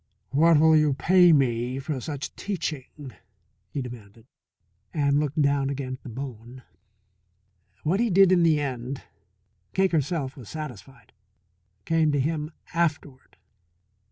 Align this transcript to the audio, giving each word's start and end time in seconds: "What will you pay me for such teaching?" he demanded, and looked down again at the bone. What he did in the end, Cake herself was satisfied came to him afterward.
"What 0.31 0.59
will 0.59 0.75
you 0.75 0.95
pay 0.95 1.31
me 1.31 1.77
for 1.77 2.01
such 2.01 2.35
teaching?" 2.35 3.13
he 3.69 3.83
demanded, 3.83 4.25
and 4.91 5.19
looked 5.19 5.39
down 5.39 5.69
again 5.69 5.93
at 5.93 6.01
the 6.01 6.09
bone. 6.09 6.63
What 7.83 7.99
he 7.99 8.09
did 8.09 8.31
in 8.31 8.41
the 8.41 8.59
end, 8.59 9.03
Cake 9.73 9.91
herself 9.91 10.35
was 10.35 10.49
satisfied 10.49 11.13
came 11.85 12.11
to 12.13 12.19
him 12.19 12.49
afterward. 12.73 13.37